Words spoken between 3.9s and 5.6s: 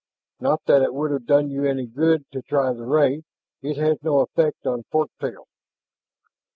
no effect on fork tail."